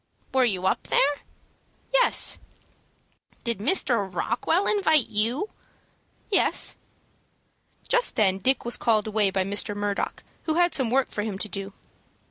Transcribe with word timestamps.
"Were 0.33 0.43
you 0.45 0.65
up 0.65 0.87
there?" 0.87 1.17
"Yes." 1.93 2.39
"Did 3.43 3.59
Mr. 3.59 4.11
Rockwell 4.11 4.65
invite 4.65 5.09
you?" 5.09 5.49
"Yes." 6.31 6.75
Just 7.87 8.15
then 8.15 8.39
Dick 8.39 8.65
was 8.65 8.77
called 8.77 9.05
away 9.05 9.29
by 9.29 9.43
Mr. 9.43 9.75
Murdock, 9.75 10.23
who 10.45 10.55
had 10.55 10.73
some 10.73 10.89
work 10.89 11.09
for 11.09 11.21
him 11.21 11.37
to 11.37 11.47
do. 11.47 11.73